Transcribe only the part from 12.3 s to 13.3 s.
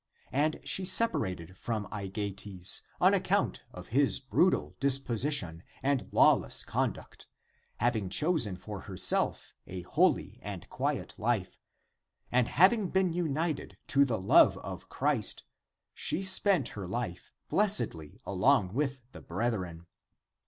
and having been